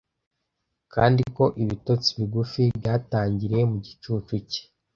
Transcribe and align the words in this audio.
kandi 0.93 1.21
ko 1.35 1.43
ibitotsi 1.63 2.09
bigufi 2.19 2.61
byatangiriye 2.79 3.63
mu 3.71 3.77
gicucu 3.85 4.35
cye 4.49 4.63